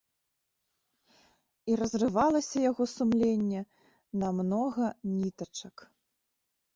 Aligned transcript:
І 1.71 1.75
разрывалася 1.81 2.57
яго 2.69 2.83
сумленне 2.95 3.61
на 4.23 4.27
многа 4.39 4.85
нітачак. 5.19 5.75